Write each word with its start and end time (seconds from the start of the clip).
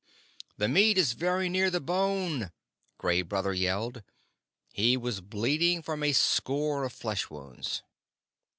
"The 0.57 0.67
meat 0.67 0.97
is 0.97 1.11
very 1.13 1.47
near 1.47 1.69
the 1.69 1.79
bone," 1.79 2.49
Gray 2.97 3.21
Brother 3.21 3.53
yelled. 3.53 4.01
He 4.73 4.97
was 4.97 5.21
bleeding 5.21 5.83
from 5.83 6.01
a 6.01 6.11
score 6.11 6.83
of 6.85 6.91
flesh 6.91 7.29
wounds. 7.29 7.83